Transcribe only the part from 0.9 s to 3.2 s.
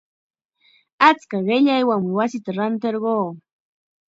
Achka qillaywanmi wasita rantirquu.